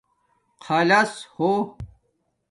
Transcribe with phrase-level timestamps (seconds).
[0.65, 1.47] خلَص ہݸ